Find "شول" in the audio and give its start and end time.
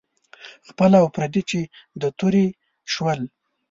2.93-3.19